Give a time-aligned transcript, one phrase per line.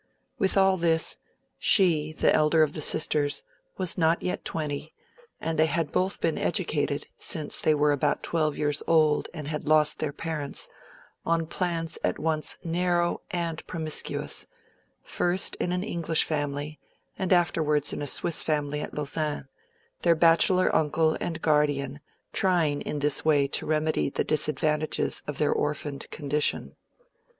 [0.39, 1.17] With all this,
[1.59, 3.43] she, the elder of the sisters,
[3.77, 4.95] was not yet twenty,
[5.39, 9.65] and they had both been educated, since they were about twelve years old and had
[9.67, 10.67] lost their parents,
[11.23, 14.47] on plans at once narrow and promiscuous,
[15.03, 16.79] first in an English family
[17.19, 19.49] and afterwards in a Swiss family at Lausanne,
[20.01, 21.99] their bachelor uncle and guardian
[22.33, 26.75] trying in this way to remedy the disadvantages of their orphaned condition.